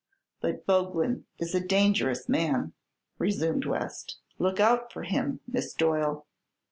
"But 0.41 0.65
Boglin 0.65 1.25
is 1.37 1.53
a 1.53 1.59
dangerous 1.63 2.27
man," 2.27 2.73
resumed 3.19 3.65
West. 3.67 4.17
"Look 4.39 4.59
out 4.59 4.91
for 4.91 5.03
him. 5.03 5.41
Miss 5.47 5.75
Doyle." 5.75 6.25